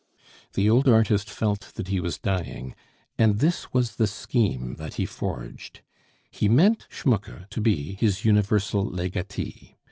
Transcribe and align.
The 0.53 0.67
old 0.67 0.87
artist 0.89 1.29
felt 1.29 1.73
that 1.75 1.89
he 1.89 1.99
was 1.99 2.17
dying, 2.17 2.73
and 3.19 3.37
this 3.37 3.71
was 3.71 3.97
the 3.97 4.07
scheme 4.07 4.77
that 4.79 4.95
he 4.95 5.05
forged. 5.05 5.81
He 6.31 6.49
meant 6.49 6.87
Schmucke 6.89 7.47
to 7.51 7.61
be 7.61 7.93
his 7.99 8.25
universal 8.25 8.83
legatee. 8.83 9.75